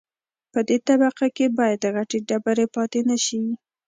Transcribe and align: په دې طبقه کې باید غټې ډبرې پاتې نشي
په 0.53 0.59
دې 0.67 0.77
طبقه 0.87 1.27
کې 1.35 1.45
باید 1.59 1.81
غټې 1.95 2.19
ډبرې 2.29 2.65
پاتې 2.75 2.99
نشي 3.09 3.41